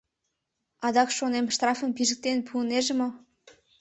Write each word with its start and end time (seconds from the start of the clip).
Адак, 0.85 1.09
шонем, 1.17 1.45
штрафым 1.55 1.91
пижыктен 1.97 2.37
пуынеже 2.47 2.93
мо? 2.99 3.09